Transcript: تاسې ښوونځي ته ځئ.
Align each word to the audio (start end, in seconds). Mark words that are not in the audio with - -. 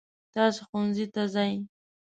تاسې 0.33 0.61
ښوونځي 0.67 1.05
ته 1.13 1.21
ځئ. 1.33 1.53